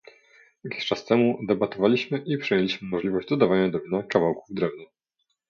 [0.63, 4.83] Jakiś czas temu debatowaliśmy i przyjęliśmy możliwość dodawania do wina kawałków drewna